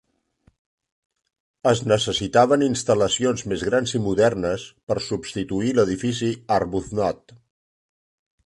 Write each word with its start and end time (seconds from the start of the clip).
Es 1.71 1.81
necessitaven 1.91 2.65
instal·lacions 2.69 3.45
més 3.51 3.67
grans 3.69 3.95
i 3.99 4.03
modernes 4.07 4.67
per 4.93 4.99
substituir 5.11 5.77
l'edifici 5.81 6.33
Arbuthnot. 6.61 7.37